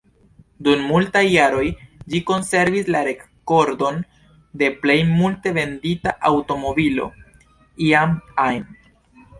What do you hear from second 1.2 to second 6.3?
jaroj, ĝi konservis la rekordon de plej multe vendita